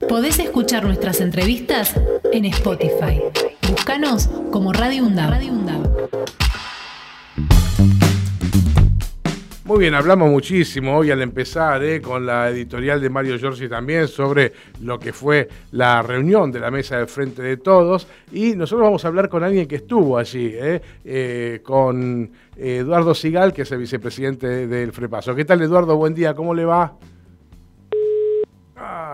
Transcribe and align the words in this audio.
Podés 0.00 0.38
escuchar 0.38 0.84
nuestras 0.84 1.20
entrevistas 1.20 1.94
en 2.32 2.44
Spotify. 2.46 3.20
Búscanos 3.68 4.28
como 4.50 4.72
Radio 4.72 5.04
UNDAV. 5.04 5.40
Muy 9.64 9.78
bien, 9.78 9.94
hablamos 9.94 10.30
muchísimo 10.30 10.96
hoy 10.98 11.10
al 11.10 11.22
empezar 11.22 11.82
eh, 11.82 12.00
con 12.00 12.26
la 12.26 12.50
editorial 12.50 13.00
de 13.00 13.08
Mario 13.08 13.38
Giorgi 13.38 13.68
también 13.68 14.08
sobre 14.08 14.52
lo 14.80 14.98
que 14.98 15.12
fue 15.12 15.48
la 15.70 16.02
reunión 16.02 16.52
de 16.52 16.60
la 16.60 16.70
mesa 16.70 16.98
del 16.98 17.06
Frente 17.06 17.42
de 17.42 17.56
Todos 17.56 18.06
y 18.32 18.54
nosotros 18.54 18.84
vamos 18.84 19.04
a 19.04 19.08
hablar 19.08 19.28
con 19.28 19.44
alguien 19.44 19.66
que 19.66 19.76
estuvo 19.76 20.18
allí, 20.18 20.50
eh, 20.52 20.80
eh, 21.04 21.60
con 21.62 22.30
Eduardo 22.56 23.14
Sigal, 23.14 23.52
que 23.52 23.62
es 23.62 23.72
el 23.72 23.78
vicepresidente 23.78 24.66
del 24.66 24.92
FREPASO. 24.92 25.34
¿Qué 25.34 25.44
tal 25.44 25.62
Eduardo? 25.62 25.96
Buen 25.96 26.14
día, 26.14 26.34
¿cómo 26.34 26.54
le 26.54 26.64
va? 26.64 26.96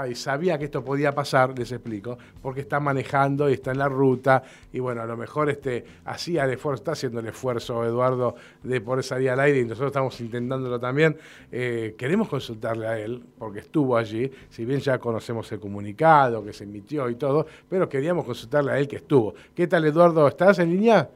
Y 0.09 0.15
sabía 0.15 0.59
que 0.59 0.65
esto 0.65 0.85
podía 0.85 1.15
pasar, 1.15 1.59
les 1.59 1.71
explico, 1.73 2.19
porque 2.41 2.61
está 2.61 2.81
manejando 2.81 3.49
y 3.51 3.55
está 3.55 3.73
en 3.73 3.79
la 3.79 3.89
ruta 3.89 4.43
y 4.73 4.81
bueno, 4.81 5.03
a 5.03 5.07
lo 5.07 5.17
mejor 5.17 5.51
este, 5.51 5.85
hacía 6.05 6.45
el 6.45 6.53
esfuerzo, 6.53 6.83
está 6.83 6.93
haciendo 6.93 7.21
el 7.21 7.27
esfuerzo 7.27 7.85
Eduardo 7.85 8.35
de 8.63 8.81
poder 8.81 9.05
salir 9.05 9.31
al 9.31 9.41
aire 9.41 9.61
y 9.61 9.65
nosotros 9.65 9.89
estamos 9.89 10.21
intentándolo 10.21 10.79
también. 10.79 11.17
Eh, 11.51 11.95
queremos 11.99 12.29
consultarle 12.29 12.87
a 12.87 12.99
él, 12.99 13.23
porque 13.39 13.61
estuvo 13.61 13.97
allí, 13.97 14.31
si 14.49 14.65
bien 14.65 14.81
ya 14.81 14.99
conocemos 14.99 15.51
el 15.53 15.61
comunicado 15.61 16.45
que 16.45 16.53
se 16.53 16.65
emitió 16.65 17.09
y 17.11 17.17
todo, 17.17 17.47
pero 17.69 17.89
queríamos 17.89 18.25
consultarle 18.25 18.73
a 18.73 18.79
él 18.79 18.89
que 18.89 18.97
estuvo. 18.97 19.35
¿Qué 19.55 19.67
tal 19.67 19.85
Eduardo? 19.85 20.27
¿Estás 20.29 20.59
en 20.61 20.71
línea? 20.71 21.09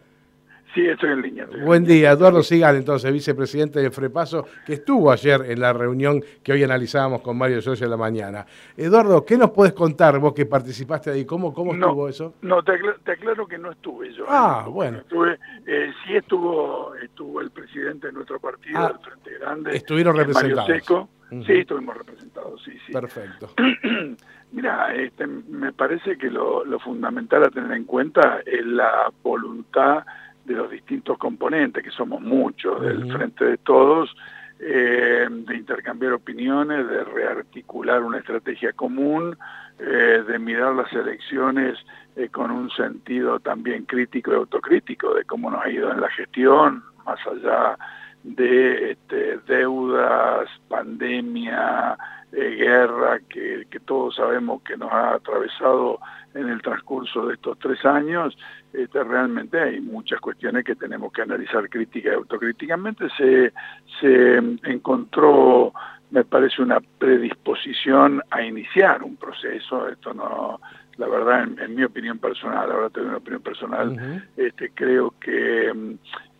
Sí, 0.74 0.86
estoy 0.86 1.10
en 1.10 1.22
línea. 1.22 1.46
Buen 1.64 1.84
día, 1.84 2.12
Eduardo 2.12 2.42
Sigal, 2.42 2.76
entonces, 2.76 3.12
vicepresidente 3.12 3.80
de 3.80 3.90
Frepaso, 3.90 4.46
que 4.64 4.74
estuvo 4.74 5.12
ayer 5.12 5.42
en 5.48 5.60
la 5.60 5.72
reunión 5.72 6.22
que 6.42 6.52
hoy 6.52 6.62
analizábamos 6.62 7.20
con 7.20 7.36
Mario 7.36 7.60
Socio 7.60 7.84
en 7.84 7.90
la 7.90 7.98
mañana. 7.98 8.46
Eduardo, 8.76 9.22
¿qué 9.24 9.36
nos 9.36 9.50
puedes 9.50 9.74
contar 9.74 10.18
vos 10.18 10.32
que 10.32 10.46
participaste 10.46 11.10
ahí? 11.10 11.26
¿Cómo, 11.26 11.52
cómo 11.52 11.74
estuvo 11.74 12.08
eso? 12.08 12.34
No, 12.40 12.62
te, 12.62 12.72
aclaro 13.10 13.46
que 13.46 13.58
no 13.58 13.72
estuve 13.72 14.14
yo. 14.14 14.24
¿eh? 14.24 14.28
Ah, 14.30 14.66
bueno. 14.66 14.98
Estuve, 14.98 15.38
eh, 15.66 15.92
sí 16.06 16.16
estuvo, 16.16 16.94
estuvo 16.94 17.42
el 17.42 17.50
presidente 17.50 18.06
de 18.06 18.14
nuestro 18.14 18.40
partido, 18.40 18.78
ah, 18.78 18.88
del 18.88 18.98
Frente 18.98 19.38
Grande. 19.38 19.76
¿Estuvieron 19.76 20.16
representados? 20.16 20.66
Seco. 20.66 21.08
Sí, 21.46 21.52
estuvimos 21.52 21.96
representados, 21.96 22.62
sí, 22.62 22.72
sí. 22.86 22.92
Perfecto. 22.92 23.50
Mira, 24.52 24.94
este, 24.94 25.26
me 25.26 25.72
parece 25.72 26.18
que 26.18 26.30
lo, 26.30 26.62
lo 26.62 26.78
fundamental 26.78 27.44
a 27.44 27.48
tener 27.48 27.72
en 27.72 27.84
cuenta 27.84 28.40
es 28.44 28.66
la 28.66 29.10
voluntad 29.22 30.04
de 30.52 30.58
los 30.58 30.70
distintos 30.70 31.18
componentes, 31.18 31.82
que 31.82 31.90
somos 31.90 32.20
muchos, 32.20 32.80
del 32.80 33.12
frente 33.12 33.44
de 33.44 33.58
todos, 33.58 34.14
eh, 34.60 35.26
de 35.28 35.56
intercambiar 35.56 36.12
opiniones, 36.12 36.88
de 36.88 37.04
rearticular 37.04 38.02
una 38.02 38.18
estrategia 38.18 38.72
común, 38.72 39.36
eh, 39.78 40.22
de 40.26 40.38
mirar 40.38 40.74
las 40.74 40.92
elecciones 40.92 41.78
eh, 42.14 42.28
con 42.28 42.50
un 42.50 42.70
sentido 42.70 43.40
también 43.40 43.84
crítico 43.84 44.30
y 44.30 44.36
autocrítico 44.36 45.14
de 45.14 45.24
cómo 45.24 45.50
nos 45.50 45.64
ha 45.64 45.70
ido 45.70 45.90
en 45.90 46.00
la 46.00 46.10
gestión, 46.10 46.84
más 47.04 47.18
allá 47.26 47.76
de 48.22 48.92
este, 48.92 49.38
deudas, 49.48 50.48
pandemia, 50.68 51.98
guerra, 52.32 53.20
que, 53.28 53.66
que 53.70 53.80
todos 53.80 54.16
sabemos 54.16 54.62
que 54.62 54.76
nos 54.76 54.90
ha 54.90 55.14
atravesado 55.14 55.98
en 56.34 56.48
el 56.48 56.62
transcurso 56.62 57.26
de 57.26 57.34
estos 57.34 57.58
tres 57.58 57.84
años, 57.84 58.36
este, 58.72 59.04
realmente 59.04 59.60
hay 59.60 59.80
muchas 59.80 60.20
cuestiones 60.20 60.64
que 60.64 60.74
tenemos 60.74 61.12
que 61.12 61.22
analizar 61.22 61.68
crítica 61.68 62.10
y 62.10 62.14
autocríticamente. 62.14 63.08
Se, 63.16 63.52
se 64.00 64.36
encontró, 64.64 65.72
me 66.10 66.24
parece, 66.24 66.62
una 66.62 66.80
predisposición 66.98 68.22
a 68.30 68.42
iniciar 68.42 69.02
un 69.02 69.16
proceso. 69.16 69.88
Esto 69.88 70.14
no, 70.14 70.58
la 70.96 71.06
verdad, 71.06 71.48
en, 71.58 71.74
mi 71.74 71.84
opinión 71.84 72.18
personal, 72.18 72.70
ahora 72.70 72.88
tengo 72.88 73.08
una 73.08 73.18
opinión 73.18 73.42
personal, 73.42 74.24
este, 74.36 74.70
creo 74.70 75.14
que 75.20 75.70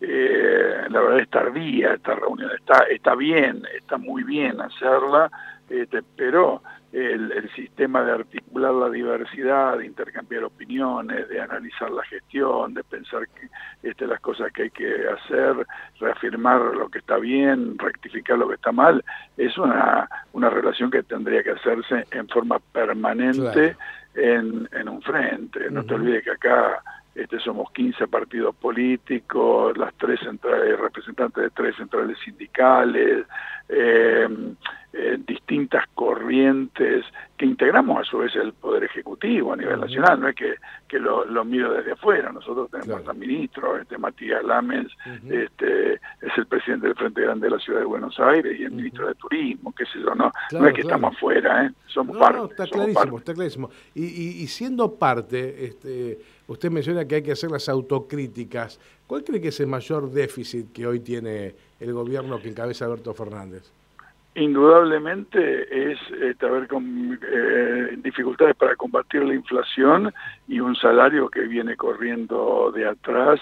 eh, 0.01 0.81
la 0.89 1.01
verdad 1.01 1.19
es 1.19 1.29
tardía 1.29 1.93
esta 1.93 2.15
reunión. 2.15 2.49
Está, 2.51 2.83
está 2.89 3.13
bien, 3.13 3.63
está 3.77 3.97
muy 3.97 4.23
bien 4.23 4.59
hacerla, 4.59 5.31
este, 5.69 6.03
pero 6.15 6.61
el, 6.91 7.49
sistema 7.55 8.03
de 8.03 8.11
articular 8.11 8.71
la 8.73 8.89
diversidad, 8.89 9.77
de 9.77 9.85
intercambiar 9.85 10.43
opiniones, 10.43 11.27
de 11.27 11.41
analizar 11.41 11.89
la 11.91 12.03
gestión, 12.03 12.73
de 12.73 12.83
pensar 12.83 13.27
que, 13.29 13.49
este, 13.87 14.05
las 14.05 14.19
cosas 14.19 14.51
que 14.51 14.63
hay 14.63 14.69
que 14.69 15.07
hacer, 15.07 15.65
reafirmar 15.99 16.61
lo 16.61 16.89
que 16.89 16.99
está 16.99 17.17
bien, 17.17 17.77
rectificar 17.77 18.37
lo 18.37 18.47
que 18.47 18.55
está 18.55 18.71
mal, 18.71 19.03
es 19.37 19.57
una, 19.57 20.07
una 20.33 20.49
relación 20.49 20.91
que 20.91 21.03
tendría 21.03 21.41
que 21.43 21.51
hacerse 21.51 22.05
en 22.11 22.27
forma 22.27 22.59
permanente 22.59 23.75
en, 24.13 24.69
en 24.71 24.89
un 24.89 25.01
frente. 25.01 25.71
No 25.71 25.83
te 25.83 25.95
olvides 25.95 26.23
que 26.23 26.31
acá 26.31 26.83
este, 27.15 27.39
somos 27.39 27.71
15 27.71 28.07
partidos 28.07 28.55
políticos, 28.55 29.77
las 29.77 29.93
tres 29.95 30.19
centrales, 30.19 30.79
representantes 30.79 31.43
de 31.43 31.49
tres 31.51 31.75
centrales 31.75 32.17
sindicales, 32.23 33.25
eh, 33.69 34.27
eh, 34.95 35.17
distintas 35.25 35.85
corrientes 35.95 37.03
que 37.35 37.45
integramos 37.45 37.99
a 37.99 38.03
su 38.03 38.19
vez 38.19 38.35
el 38.35 38.53
Poder 38.53 38.83
Ejecutivo 38.83 39.53
a 39.53 39.55
nivel 39.55 39.79
nacional, 39.79 40.19
no 40.19 40.27
es 40.27 40.35
que, 40.35 40.55
que 40.87 40.99
lo, 40.99 41.25
lo, 41.25 41.43
miro 41.43 41.73
desde 41.73 41.93
afuera, 41.93 42.31
nosotros 42.31 42.69
tenemos 42.69 43.07
al 43.07 43.17
ministro, 43.17 43.77
este 43.77 43.97
Matías 43.97 44.43
Lamens, 44.43 44.91
este, 45.29 45.93
es 45.95 46.37
el 46.37 46.45
presidente 46.45 46.87
del 46.87 46.95
Frente 46.95 47.21
Grande 47.21 47.47
de 47.47 47.55
la 47.55 47.59
Ciudad 47.59 47.79
de 47.79 47.85
Buenos 47.85 48.19
Aires 48.19 48.59
y 48.59 48.65
el 48.65 48.71
ministro 48.71 49.07
de 49.07 49.15
Turismo, 49.15 49.73
qué 49.75 49.85
sé 49.85 49.99
yo, 49.99 50.13
no, 50.13 50.31
no 50.51 50.67
es 50.67 50.73
que 50.75 50.81
estamos 50.81 51.15
afuera, 51.15 51.65
¿eh? 51.65 51.71
somos 51.87 52.15
parte. 52.17 52.51
está 52.51 52.67
clarísimo, 52.67 53.17
está 53.17 53.33
clarísimo. 53.33 53.69
Y, 53.95 54.03
y, 54.03 54.43
y 54.43 54.47
siendo 54.47 54.93
parte, 54.95 55.65
este, 55.65 56.19
usted 56.53 56.71
menciona 56.71 57.05
que 57.05 57.15
hay 57.15 57.23
que 57.23 57.33
hacer 57.33 57.51
las 57.51 57.67
autocríticas, 57.67 58.79
¿cuál 59.07 59.23
cree 59.23 59.41
que 59.41 59.49
es 59.49 59.59
el 59.59 59.67
mayor 59.67 60.09
déficit 60.11 60.71
que 60.71 60.87
hoy 60.87 60.99
tiene 61.01 61.55
el 61.79 61.93
gobierno 61.93 62.39
que 62.39 62.49
encabeza 62.49 62.85
Alberto 62.85 63.13
Fernández? 63.13 63.71
Indudablemente 64.35 65.91
es 65.91 65.99
este, 66.21 66.45
haber 66.45 66.67
eh, 66.71 67.97
dificultades 67.97 68.55
para 68.55 68.75
combatir 68.75 69.23
la 69.23 69.35
inflación 69.35 70.11
y 70.47 70.59
un 70.59 70.75
salario 70.75 71.29
que 71.29 71.41
viene 71.41 71.75
corriendo 71.75 72.71
de 72.73 72.87
atrás 72.87 73.39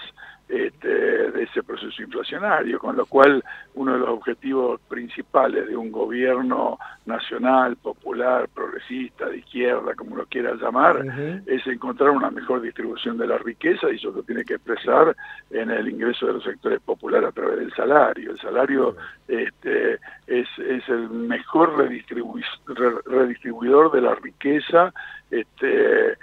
este, 0.52 0.88
de 0.88 1.42
ese 1.44 1.62
proceso 1.62 2.02
inflacionario, 2.02 2.78
con 2.78 2.94
lo 2.94 3.06
cual 3.06 3.42
uno 3.74 3.94
de 3.94 4.00
los 4.00 4.10
objetivos 4.10 4.82
principales 4.86 5.66
de 5.66 5.74
un 5.74 5.90
gobierno 5.90 6.78
nacional, 7.06 7.76
popular, 7.76 8.50
progresista, 8.54 9.30
de 9.30 9.38
izquierda, 9.38 9.94
como 9.94 10.14
lo 10.14 10.26
quieras 10.26 10.60
llamar, 10.60 11.06
es 11.46 11.66
encontrar 11.66 12.10
una 12.10 12.30
mejor 12.30 12.60
distribución 12.60 13.16
de 13.16 13.28
la 13.28 13.38
riqueza 13.38 13.90
y 13.90 13.96
eso 13.96 14.10
lo 14.10 14.22
tiene 14.24 14.44
que 14.44 14.56
expresar 14.56 15.16
en 15.50 15.70
el 15.70 15.88
ingreso 15.88 16.26
de 16.26 16.34
los 16.34 16.44
sectores 16.44 16.80
populares 16.80 17.30
a 17.30 17.32
través 17.32 17.58
del 17.58 17.72
salario. 17.72 18.32
El 18.32 18.38
salario 18.38 18.94
este, 19.28 19.94
es, 20.26 20.48
es 20.58 20.86
el 20.88 21.08
mejor 21.08 21.78
redistribuidor 21.78 23.90
de 23.90 24.02
la 24.02 24.14
riqueza 24.16 24.92
este, 25.30 26.18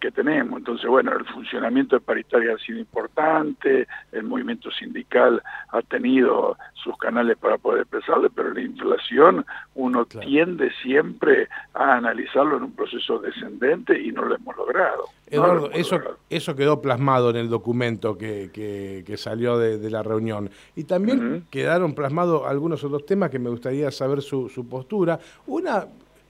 que, 0.00 0.10
tenemos. 0.12 0.58
Entonces, 0.58 0.88
bueno, 0.88 1.12
el 1.12 1.24
funcionamiento 1.26 1.96
de 1.96 2.00
paritaria 2.00 2.54
ha 2.54 2.58
sido 2.58 2.78
importante, 2.78 3.88
el 4.12 4.22
movimiento 4.22 4.70
sindical 4.70 5.42
ha 5.70 5.82
tenido 5.82 6.56
sus 6.74 6.96
canales 6.98 7.36
para 7.38 7.58
poder 7.58 7.82
expresarle, 7.82 8.30
pero 8.30 8.54
la 8.54 8.60
inflación 8.60 9.44
uno 9.74 10.06
tiende 10.06 10.70
siempre 10.82 11.48
a 11.72 11.96
analizarlo 11.96 12.56
en 12.56 12.64
un 12.64 12.72
proceso 12.72 13.18
descendente 13.18 14.00
y 14.00 14.12
no 14.12 14.24
lo 14.24 14.36
hemos 14.36 14.56
logrado. 14.56 15.06
Eduardo, 15.26 15.70
eso, 15.72 15.98
eso 16.30 16.54
quedó 16.54 16.80
plasmado 16.80 17.30
en 17.30 17.36
el 17.36 17.48
documento 17.48 18.16
que, 18.16 18.50
que, 18.52 19.16
salió 19.16 19.58
de, 19.58 19.90
la 19.90 20.02
reunión. 20.02 20.50
Y 20.76 20.84
también 20.84 21.46
quedaron 21.50 21.94
plasmados 21.94 22.42
algunos 22.46 22.84
otros 22.84 23.06
temas 23.06 23.30
que 23.30 23.38
me 23.38 23.50
gustaría 23.50 23.90
saber 23.90 24.22
su, 24.22 24.48
su 24.48 24.68
postura. 24.68 25.18
Una, 25.46 25.86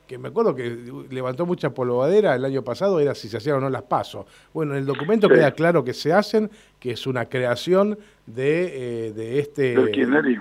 que 0.06 0.18
me 0.18 0.28
acuerdo 0.28 0.54
que 0.54 0.92
levantó 1.10 1.46
mucha 1.46 1.70
polvadera 1.70 2.34
el 2.34 2.44
año 2.44 2.62
pasado, 2.62 3.00
era 3.00 3.14
si 3.14 3.28
se 3.28 3.38
hacían 3.38 3.56
o 3.56 3.60
no 3.60 3.70
las 3.70 3.82
pasos. 3.82 4.26
Bueno, 4.52 4.72
en 4.72 4.78
el 4.78 4.86
documento 4.86 5.28
queda 5.28 5.52
claro 5.52 5.82
que 5.82 5.94
se 5.94 6.12
hacen, 6.12 6.50
que 6.78 6.92
es 6.92 7.06
una 7.06 7.26
creación 7.26 7.98
de, 8.26 9.08
eh, 9.08 9.12
de 9.12 9.38
este... 9.38 9.74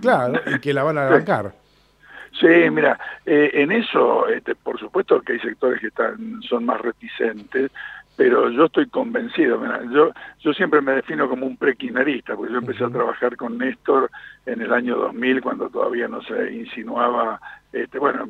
Claro, 0.01 0.41
y 0.53 0.59
que 0.59 0.73
la 0.73 0.83
van 0.83 0.97
a 0.97 1.07
arrancar. 1.07 1.53
Sí, 2.39 2.69
mira, 2.71 2.99
eh, 3.25 3.51
en 3.53 3.71
eso, 3.71 4.27
este, 4.27 4.55
por 4.55 4.79
supuesto 4.79 5.21
que 5.21 5.33
hay 5.33 5.39
sectores 5.39 5.79
que 5.79 5.87
están 5.87 6.41
son 6.41 6.65
más 6.65 6.81
reticentes, 6.81 7.71
pero 8.15 8.49
yo 8.49 8.65
estoy 8.65 8.87
convencido, 8.87 9.61
yo, 9.91 10.11
yo 10.39 10.53
siempre 10.53 10.81
me 10.81 10.93
defino 10.93 11.27
como 11.29 11.45
un 11.45 11.57
prequinarista, 11.57 12.35
porque 12.35 12.53
yo 12.53 12.59
empecé 12.59 12.83
a 12.83 12.89
trabajar 12.89 13.37
con 13.37 13.57
Néstor 13.57 14.09
en 14.45 14.61
el 14.61 14.73
año 14.73 14.97
2000, 14.97 15.41
cuando 15.41 15.69
todavía 15.69 16.07
no 16.07 16.21
se 16.23 16.53
insinuaba 16.53 17.39
Este, 17.73 17.97
bueno, 17.97 18.29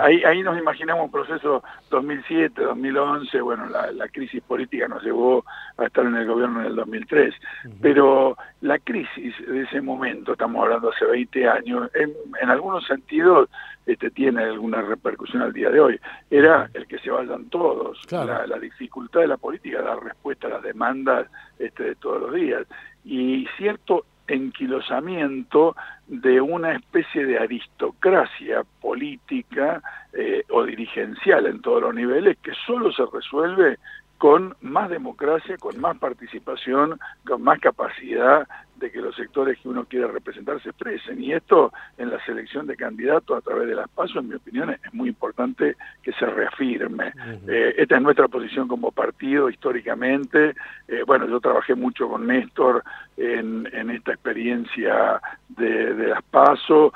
ahí, 0.00 0.24
ahí 0.24 0.42
nos 0.42 0.58
imaginamos 0.58 1.04
un 1.04 1.10
proceso 1.10 1.62
2007, 1.90 2.62
2011, 2.62 3.40
bueno, 3.42 3.66
la, 3.66 4.08
crisis 4.08 4.42
política 4.42 4.88
nos 4.88 5.04
llevó 5.04 5.44
a 5.76 5.84
estar 5.84 6.04
en 6.06 6.16
el 6.16 6.26
gobierno 6.26 6.60
en 6.60 6.68
el 6.68 6.76
2003, 6.76 7.34
pero 7.82 8.38
la 8.62 8.78
crisis 8.78 9.34
de 9.46 9.62
ese 9.62 9.82
momento, 9.82 10.32
estamos 10.32 10.64
hablando 10.64 10.90
hace 10.90 11.04
20 11.04 11.48
años, 11.48 11.90
en, 11.94 12.12
en 12.40 12.50
algunos 12.50 12.86
sentidos 12.86 13.50
este, 13.86 14.10
tiene 14.10 14.44
alguna 14.44 14.82
repercusión 14.82 15.42
al 15.42 15.52
día 15.52 15.70
de 15.70 15.80
hoy. 15.80 16.00
Era 16.30 16.70
el 16.74 16.86
que 16.86 16.98
se 16.98 17.10
vayan 17.10 17.46
todos, 17.46 18.00
la, 18.10 18.58
dificultad 18.58 19.20
de 19.20 19.26
la 19.26 19.36
política, 19.36 19.82
dar 19.82 20.02
respuesta 20.02 20.46
a 20.46 20.50
las 20.50 20.62
demandas 20.62 21.26
este, 21.58 21.82
de 21.82 21.94
todos 21.96 22.20
los 22.22 22.34
días. 22.34 22.66
Y 23.04 23.46
cierto 23.56 24.04
enquilosamiento 24.32 25.76
de 26.06 26.40
una 26.40 26.72
especie 26.72 27.24
de 27.24 27.38
aristocracia 27.38 28.64
política 28.80 29.82
eh, 30.12 30.44
o 30.50 30.64
dirigencial 30.64 31.46
en 31.46 31.60
todos 31.60 31.82
los 31.82 31.94
niveles 31.94 32.38
que 32.38 32.52
solo 32.66 32.92
se 32.92 33.04
resuelve 33.12 33.78
con 34.20 34.54
más 34.60 34.90
democracia, 34.90 35.56
con 35.56 35.80
más 35.80 35.96
participación, 35.96 37.00
con 37.26 37.40
más 37.40 37.58
capacidad 37.58 38.46
de 38.76 38.92
que 38.92 39.00
los 39.00 39.16
sectores 39.16 39.58
que 39.58 39.66
uno 39.66 39.86
quiere 39.86 40.08
representar 40.08 40.62
se 40.62 40.68
expresen. 40.68 41.22
Y 41.22 41.32
esto 41.32 41.72
en 41.96 42.10
la 42.10 42.22
selección 42.26 42.66
de 42.66 42.76
candidatos 42.76 43.38
a 43.38 43.40
través 43.40 43.66
de 43.66 43.74
las 43.74 43.88
pasos, 43.88 44.16
en 44.16 44.28
mi 44.28 44.34
opinión, 44.34 44.68
es 44.68 44.92
muy 44.92 45.08
importante 45.08 45.74
que 46.02 46.12
se 46.12 46.26
reafirme. 46.26 47.14
Eh, 47.48 47.76
esta 47.78 47.96
es 47.96 48.02
nuestra 48.02 48.28
posición 48.28 48.68
como 48.68 48.92
partido 48.92 49.48
históricamente. 49.48 50.54
Eh, 50.86 51.02
bueno, 51.06 51.26
yo 51.26 51.40
trabajé 51.40 51.74
mucho 51.74 52.06
con 52.06 52.26
Néstor 52.26 52.84
en, 53.16 53.66
esta 53.90 54.12
experiencia 54.12 55.18
de, 55.48 55.94
las 56.08 56.22
pasos. 56.24 56.92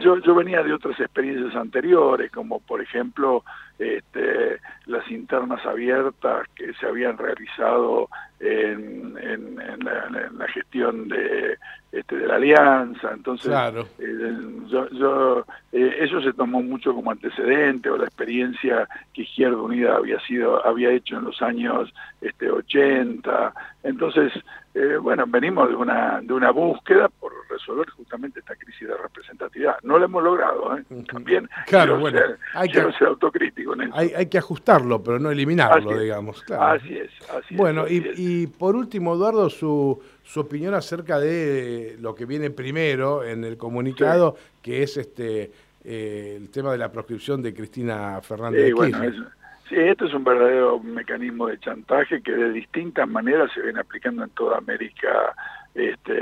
yo, 0.00 0.18
yo 0.18 0.34
venía 0.34 0.64
de 0.64 0.72
otras 0.72 0.98
experiencias 0.98 1.54
anteriores, 1.54 2.32
como 2.32 2.58
por 2.58 2.80
ejemplo 2.80 3.44
este, 3.80 4.39
las 4.90 5.10
internas 5.10 5.64
abiertas 5.64 6.46
que 6.54 6.74
se 6.74 6.86
habían 6.86 7.16
realizado 7.16 8.08
en, 8.40 9.14
la, 10.38 10.48
gestión 10.48 11.08
de, 11.08 11.58
este, 11.92 12.16
de 12.16 12.26
la 12.26 12.36
alianza. 12.36 13.10
Entonces, 13.12 13.52
eh, 13.98 14.36
yo, 14.68 15.44
eh, 15.72 15.96
eso 16.00 16.20
se 16.22 16.32
tomó 16.32 16.62
mucho 16.62 16.94
como 16.94 17.10
antecedente 17.10 17.90
o 17.90 17.96
la 17.96 18.04
experiencia 18.04 18.88
que 19.12 19.22
Izquierda 19.22 19.56
Unida 19.56 19.96
había 19.96 20.18
sido 20.20 20.64
había 20.66 20.90
hecho 20.90 21.18
en 21.18 21.24
los 21.24 21.40
años 21.42 21.92
este, 22.20 22.50
80. 22.50 23.52
Entonces, 23.82 24.32
eh, 24.74 24.96
bueno, 25.00 25.24
venimos 25.26 25.68
de 25.68 25.74
una 25.74 26.20
de 26.22 26.32
una 26.32 26.50
búsqueda 26.52 27.08
por 27.08 27.32
resolver 27.48 27.88
justamente 27.90 28.38
esta 28.38 28.54
crisis 28.54 28.88
de 28.88 28.96
representatividad. 28.96 29.76
No 29.82 29.98
lo 29.98 30.04
hemos 30.04 30.22
logrado, 30.22 30.78
¿eh? 30.78 30.84
También 31.10 31.48
claro, 31.66 31.98
bueno, 31.98 32.20
hay 32.54 32.68
que, 32.68 32.80
ser 32.92 33.08
autocrítico 33.08 33.74
en 33.74 33.90
Hay, 33.92 34.12
hay, 34.16 34.26
que 34.26 34.38
ajustarlo, 34.38 35.02
pero 35.02 35.18
no 35.18 35.30
eliminarlo, 35.30 35.98
digamos. 35.98 36.44
Así 36.52 36.98
es, 36.98 37.10
así 37.30 37.56
Bueno, 37.56 37.88
y, 37.88 37.96
y 38.16 38.29
por 38.58 38.76
último, 38.76 39.14
Eduardo, 39.14 39.48
su, 39.50 40.00
su 40.22 40.40
opinión 40.40 40.74
acerca 40.74 41.18
de 41.18 41.96
lo 42.00 42.14
que 42.14 42.26
viene 42.26 42.50
primero 42.50 43.24
en 43.24 43.44
el 43.44 43.56
comunicado, 43.56 44.36
que 44.62 44.82
es 44.82 44.96
este 44.96 45.50
eh, 45.84 46.36
el 46.36 46.50
tema 46.50 46.72
de 46.72 46.78
la 46.78 46.92
proscripción 46.92 47.42
de 47.42 47.54
Cristina 47.54 48.20
Fernández 48.20 48.64
de 48.64 48.74
Kirchner. 48.74 49.14
Sí, 49.68 49.76
esto 49.76 50.04
es 50.06 50.14
un 50.14 50.24
verdadero 50.24 50.80
mecanismo 50.80 51.46
de 51.46 51.58
chantaje 51.60 52.20
que 52.22 52.32
de 52.32 52.52
distintas 52.52 53.08
maneras 53.08 53.50
se 53.54 53.62
viene 53.62 53.80
aplicando 53.80 54.24
en 54.24 54.30
toda 54.30 54.58
América 54.58 55.34
este, 55.74 56.12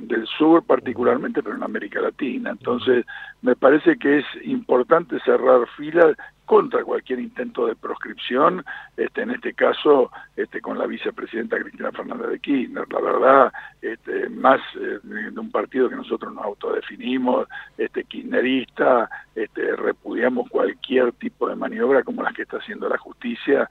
del 0.00 0.26
Sur 0.26 0.64
particularmente, 0.64 1.42
pero 1.42 1.54
en 1.54 1.62
América 1.62 2.00
Latina. 2.00 2.50
Entonces, 2.50 3.04
me 3.42 3.54
parece 3.54 3.98
que 3.98 4.20
es 4.20 4.24
importante 4.42 5.20
cerrar 5.20 5.68
filas 5.76 6.16
contra 6.48 6.82
cualquier 6.82 7.20
intento 7.20 7.66
de 7.66 7.76
proscripción, 7.76 8.64
este, 8.96 9.20
en 9.20 9.32
este 9.32 9.52
caso 9.52 10.10
este, 10.34 10.62
con 10.62 10.78
la 10.78 10.86
vicepresidenta 10.86 11.58
Cristina 11.58 11.92
Fernández 11.92 12.30
de 12.30 12.40
Kirchner. 12.40 12.90
La 12.90 13.00
verdad, 13.00 13.52
este, 13.82 14.30
más 14.30 14.58
eh, 14.80 14.98
de 15.02 15.38
un 15.38 15.50
partido 15.50 15.90
que 15.90 15.96
nosotros 15.96 16.32
nos 16.32 16.42
autodefinimos, 16.42 17.46
este, 17.76 18.02
kirchnerista, 18.04 19.10
este, 19.34 19.76
repudiamos 19.76 20.48
cualquier 20.48 21.12
tipo 21.12 21.50
de 21.50 21.54
maniobra 21.54 22.02
como 22.02 22.22
las 22.22 22.32
que 22.32 22.42
está 22.42 22.56
haciendo 22.56 22.88
la 22.88 22.96
justicia, 22.96 23.68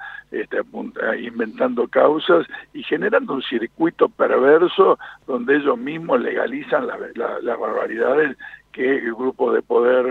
inventando 1.19 1.87
causas 1.87 2.45
y 2.73 2.83
generando 2.83 3.33
un 3.33 3.41
circuito 3.41 4.07
perverso 4.07 4.99
donde 5.25 5.55
ellos 5.55 5.79
mismos 5.79 6.21
legalizan 6.21 6.85
las 6.85 7.59
barbaridades 7.59 8.37
que 8.77 8.99
grupos 9.01 9.55
de 9.55 9.63
poder 9.63 10.06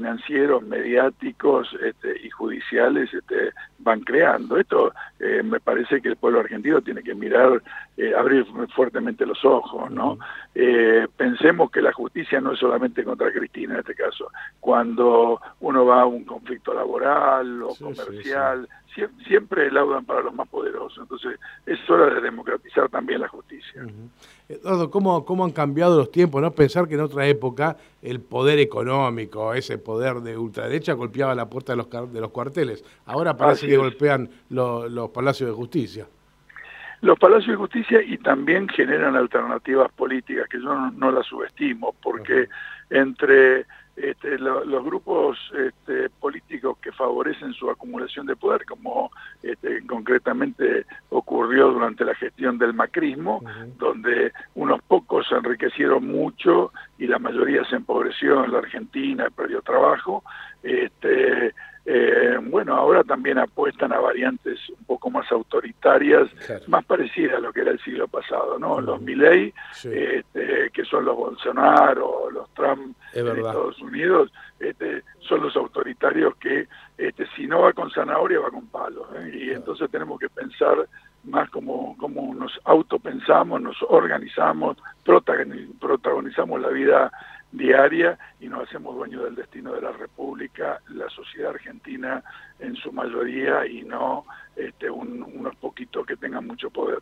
financieros, 0.00 0.62
mediáticos 0.62 1.68
este, 1.84 2.26
y 2.26 2.30
judiciales 2.30 3.12
este, 3.12 3.52
van 3.80 4.00
creando. 4.00 4.56
Esto 4.56 4.94
eh, 5.18 5.42
me 5.42 5.60
parece 5.60 6.00
que 6.00 6.08
el 6.08 6.16
pueblo 6.16 6.40
argentino 6.40 6.80
tiene 6.80 7.02
que 7.02 7.14
mirar, 7.14 7.62
eh, 8.02 8.14
abrir 8.16 8.46
fuertemente 8.74 9.26
los 9.26 9.44
ojos, 9.44 9.90
¿no? 9.90 10.18
pensemos 11.16 11.70
que 11.70 11.80
la 11.80 11.92
justicia 11.92 12.40
no 12.40 12.52
es 12.52 12.58
solamente 12.58 13.04
contra 13.04 13.30
Cristina 13.32 13.74
en 13.74 13.80
este 13.80 13.94
caso. 13.94 14.30
Cuando 14.58 15.40
uno 15.60 15.84
va 15.84 16.02
a 16.02 16.06
un 16.06 16.24
conflicto 16.24 16.72
laboral 16.72 17.62
o 17.62 17.74
comercial, 17.74 18.66
siempre 19.26 19.70
laudan 19.70 20.04
para 20.04 20.22
los 20.22 20.34
más 20.34 20.48
poderosos. 20.48 20.98
Entonces, 20.98 21.38
es 21.66 21.78
hora 21.88 22.14
de 22.14 22.20
democratizar 22.20 22.88
también 22.88 23.20
la 23.20 23.28
justicia. 23.28 23.86
Eduardo, 24.48 24.90
¿cómo, 24.90 25.24
¿cómo 25.24 25.44
han 25.44 25.52
cambiado 25.52 25.96
los 25.96 26.10
tiempos? 26.10 26.42
¿no? 26.42 26.50
Pensar 26.52 26.88
que 26.88 26.94
en 26.94 27.00
otra 27.00 27.26
época 27.26 27.76
el 28.02 28.20
poder 28.20 28.58
económico, 28.58 29.54
ese 29.54 29.78
poder 29.78 30.20
de 30.20 30.36
ultraderecha, 30.36 30.94
golpeaba 30.94 31.34
la 31.34 31.48
puerta 31.48 31.72
de 31.72 31.76
los, 31.76 32.12
de 32.12 32.20
los 32.20 32.30
cuarteles. 32.30 32.84
Ahora 33.06 33.36
parece 33.36 33.66
que 33.66 33.76
golpean 33.76 34.30
los 34.48 35.10
palacios 35.10 35.50
de 35.50 35.54
justicia. 35.54 36.06
Los 37.02 37.18
palacios 37.18 37.48
de 37.48 37.56
justicia 37.56 38.02
y 38.02 38.18
también 38.18 38.68
generan 38.68 39.16
alternativas 39.16 39.90
políticas, 39.92 40.48
que 40.48 40.60
yo 40.60 40.74
no, 40.90 41.10
las 41.10 41.26
subestimo, 41.26 41.94
porque 42.02 42.48
entre 42.90 43.64
este, 43.96 44.38
los 44.38 44.84
grupos 44.84 45.38
este, 45.56 46.10
políticos 46.10 46.76
que 46.82 46.92
favorecen 46.92 47.54
su 47.54 47.70
acumulación 47.70 48.26
de 48.26 48.36
poder, 48.36 48.66
como 48.66 49.10
este, 49.42 49.84
concretamente 49.86 50.84
ocurrió 51.08 51.70
durante 51.70 52.04
la 52.04 52.14
gestión 52.14 52.58
del 52.58 52.74
macrismo, 52.74 53.42
donde 53.78 54.32
unos 54.54 54.82
pocos 54.82 55.26
se 55.28 55.36
enriquecieron 55.36 56.06
mucho 56.06 56.72
y 56.98 57.06
la 57.06 57.18
mayoría 57.18 57.64
se 57.64 57.76
empobreció 57.76 58.44
en 58.44 58.52
la 58.52 58.58
Argentina, 58.58 59.28
perdió 59.34 59.62
trabajo. 59.62 60.22
Este, 60.62 61.54
eh, 61.92 62.38
bueno, 62.40 62.76
ahora 62.76 63.02
también 63.02 63.36
apuestan 63.38 63.92
a 63.92 63.98
variantes 63.98 64.60
un 64.68 64.84
poco 64.84 65.10
más 65.10 65.30
autoritarias, 65.32 66.28
más 66.68 66.84
parecidas 66.84 67.38
a 67.38 67.40
lo 67.40 67.52
que 67.52 67.62
era 67.62 67.72
el 67.72 67.80
siglo 67.80 68.06
pasado, 68.06 68.60
¿no? 68.60 68.80
Los 68.80 69.00
Milley, 69.00 69.52
este, 69.82 70.70
que 70.72 70.84
son 70.84 71.04
los 71.04 71.16
Bolsonaro, 71.16 72.30
los 72.30 72.48
Trump 72.50 72.96
en 73.12 73.26
Estados 73.26 73.80
Unidos, 73.80 74.32
este, 74.60 75.02
son 75.18 75.42
los 75.42 75.56
autoritarios 75.56 76.36
que 76.36 76.68
este, 76.96 77.26
si 77.34 77.48
no 77.48 77.62
va 77.62 77.72
con 77.72 77.90
zanahoria 77.90 78.38
va 78.38 78.50
con 78.50 78.68
palos. 78.68 79.08
¿eh? 79.16 79.32
Y 79.34 79.50
entonces 79.50 79.90
tenemos 79.90 80.20
que 80.20 80.28
pensar 80.28 80.86
más 81.24 81.50
como, 81.50 81.96
como 81.96 82.32
nos 82.36 82.52
autopensamos, 82.66 83.60
nos 83.60 83.76
organizamos, 83.88 84.76
protagonizamos 85.02 86.60
la 86.60 86.68
vida 86.68 87.10
diaria 87.52 88.18
y 88.40 88.48
nos 88.48 88.68
hacemos 88.68 88.94
dueños 88.94 89.24
del 89.24 89.34
destino 89.34 89.72
de 89.72 89.82
la 89.82 89.92
República, 89.92 90.80
la 90.88 91.08
sociedad 91.10 91.50
argentina 91.50 92.22
en 92.58 92.76
su 92.76 92.92
mayoría 92.92 93.66
y 93.66 93.82
no 93.82 94.24
este, 94.56 94.90
unos 94.90 95.56
poquitos 95.56 96.06
que 96.06 96.16
tengan 96.16 96.46
mucho 96.46 96.70
poder. 96.70 97.00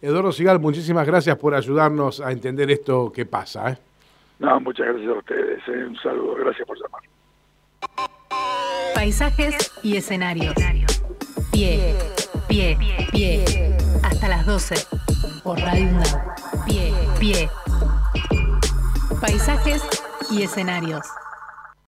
Eduardo 0.00 0.30
Sigal, 0.30 0.60
muchísimas 0.60 1.06
gracias 1.06 1.36
por 1.36 1.54
ayudarnos 1.54 2.20
a 2.20 2.30
entender 2.30 2.70
esto 2.70 3.12
que 3.12 3.26
pasa. 3.26 3.70
¿eh? 3.70 3.78
No, 4.38 4.60
muchas 4.60 4.86
gracias 4.86 5.08
a 5.08 5.18
ustedes. 5.18 5.68
¿eh? 5.68 5.84
Un 5.86 5.96
saludo, 5.96 6.34
gracias 6.36 6.66
por 6.66 6.78
llamar. 6.78 7.02
Paisajes 8.94 9.72
y 9.82 9.96
escenarios. 9.96 10.54
Pie, 11.52 11.94
pie, 12.48 12.76
pie. 13.10 13.76
Hasta 14.04 14.28
las 14.28 14.46
12. 14.46 14.74
Por 15.42 15.58
Radio 15.58 15.88
Pie, 16.66 16.92
pie. 17.18 17.48
Paisajes 19.20 19.82
y 20.30 20.42
escenarios. 20.42 21.04